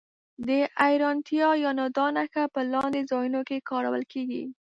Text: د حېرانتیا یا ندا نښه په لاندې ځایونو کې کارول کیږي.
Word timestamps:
د 0.47 0.49
حېرانتیا 0.79 1.49
یا 1.63 1.71
ندا 1.79 2.07
نښه 2.15 2.43
په 2.53 2.61
لاندې 2.73 3.01
ځایونو 3.09 3.41
کې 3.47 3.65
کارول 3.69 4.03
کیږي. 4.11 4.43